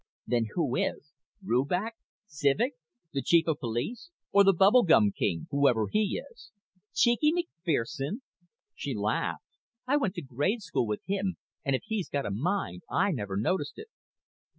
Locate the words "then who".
0.25-0.75